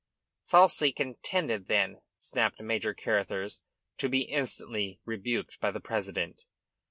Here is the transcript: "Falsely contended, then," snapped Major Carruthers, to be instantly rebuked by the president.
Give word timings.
"Falsely 0.45 0.91
contended, 0.91 1.67
then," 1.67 2.01
snapped 2.15 2.59
Major 2.59 2.91
Carruthers, 2.95 3.61
to 3.99 4.09
be 4.09 4.21
instantly 4.21 4.99
rebuked 5.05 5.59
by 5.59 5.69
the 5.69 5.79
president. 5.79 6.41